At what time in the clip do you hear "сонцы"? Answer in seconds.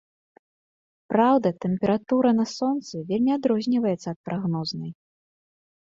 2.55-2.95